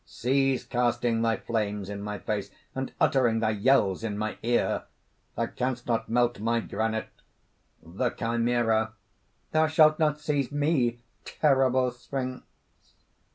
[0.03, 4.85] "Cease casting thy flames in my face, and uttering thy yells in my ear:
[5.35, 7.09] thou canst not melt my granite."
[7.83, 8.93] THE CHIMERA.
[9.51, 12.47] "Thou shalt not seize me, terrible sphinx!"